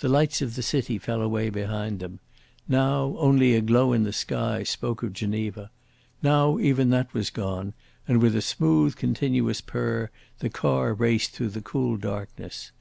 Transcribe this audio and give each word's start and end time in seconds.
The 0.00 0.08
lights 0.08 0.42
of 0.42 0.56
the 0.56 0.64
city 0.64 0.98
fell 0.98 1.22
away 1.22 1.48
behind 1.48 2.00
them. 2.00 2.18
Now 2.66 3.14
only 3.20 3.54
a 3.54 3.60
glow 3.60 3.92
in 3.92 4.02
the 4.02 4.12
sky 4.12 4.64
spoke 4.64 5.04
of 5.04 5.12
Geneva; 5.12 5.70
now 6.24 6.58
even 6.58 6.90
that 6.90 7.14
was 7.14 7.30
gone 7.30 7.72
and 8.08 8.20
with 8.20 8.34
a 8.34 8.42
smooth 8.42 8.96
continuous 8.96 9.60
purr 9.60 10.10
the 10.40 10.50
car 10.50 10.92
raced 10.92 11.34
through 11.34 11.50
the 11.50 11.62
cool 11.62 11.96
darkness. 11.96 12.72